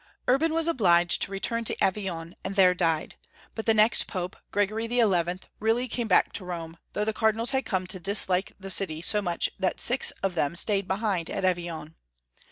Urban 0.27 0.51
was 0.51 0.65
obliged 0.67 1.21
to 1.21 1.31
return 1.31 1.63
to 1.63 1.79
Avignon, 1.83 2.35
and 2.43 2.55
there 2.55 2.73
died; 2.73 3.17
but 3.53 3.67
the 3.67 3.73
next 3.75 4.07
Pope, 4.07 4.35
Gregory 4.51 4.87
XI., 4.87 5.03
really 5.59 5.87
came 5.87 6.07
back 6.07 6.33
to 6.33 6.43
Rome, 6.43 6.79
though 6.93 7.05
the 7.05 7.13
Cardinals 7.13 7.51
had 7.51 7.65
come 7.65 7.85
to 7.85 7.99
dislike 7.99 8.53
the 8.59 8.71
city 8.71 9.03
so 9.03 9.21
much 9.21 9.47
that 9.59 9.79
six 9.79 10.09
of 10.23 10.33
them 10.33 10.55
stayed 10.55 10.87
behind 10.87 11.29
at 11.29 11.45
Avignon. 11.45 11.93